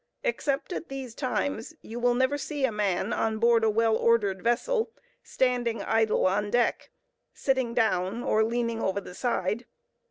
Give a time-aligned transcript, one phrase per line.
[0.23, 4.41] Except at these times, you will never see a man, on board a well ordered
[4.41, 4.89] vessel,
[5.21, 6.89] standing idle on deck,
[7.35, 9.67] sitting down, or leaning over the side.